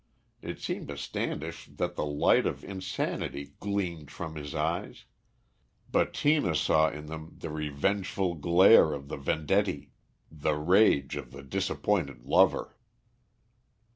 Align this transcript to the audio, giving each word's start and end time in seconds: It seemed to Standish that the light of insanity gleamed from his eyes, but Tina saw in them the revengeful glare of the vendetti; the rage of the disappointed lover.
It 0.41 0.57
seemed 0.59 0.87
to 0.87 0.97
Standish 0.97 1.67
that 1.75 1.95
the 1.95 2.07
light 2.07 2.47
of 2.47 2.63
insanity 2.63 3.51
gleamed 3.59 4.09
from 4.09 4.33
his 4.33 4.55
eyes, 4.55 5.05
but 5.91 6.11
Tina 6.11 6.55
saw 6.55 6.89
in 6.89 7.05
them 7.05 7.35
the 7.37 7.51
revengeful 7.51 8.33
glare 8.33 8.93
of 8.93 9.09
the 9.09 9.17
vendetti; 9.17 9.91
the 10.31 10.55
rage 10.55 11.15
of 11.15 11.29
the 11.29 11.43
disappointed 11.43 12.23
lover. 12.23 12.75